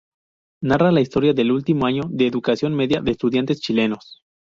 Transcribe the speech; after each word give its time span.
Narra 0.63 0.91
la 0.91 0.99
historia 1.01 1.31
del 1.31 1.51
último 1.51 1.85
año 1.85 2.01
de 2.09 2.25
educación 2.25 2.73
media 2.75 3.01
de 3.01 3.11
estudiantes 3.11 3.61
chilenos. 3.61 4.23